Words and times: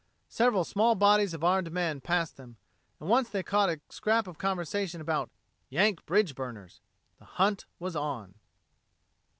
Several 0.29 0.63
small 0.63 0.95
bodies 0.95 1.35
of 1.35 1.43
armed 1.43 1.71
men 1.71 2.01
passed 2.01 2.35
them, 2.35 2.57
and 2.99 3.07
once 3.07 3.29
they 3.29 3.43
caught 3.43 3.69
a 3.69 3.81
scrap 3.89 4.25
of 4.25 4.39
conversation 4.39 4.99
about 4.99 5.29
"Yank 5.69 6.03
bridge 6.07 6.33
burners." 6.33 6.81
The 7.19 7.25
hunt 7.25 7.67
was 7.77 7.95
on. 7.95 8.33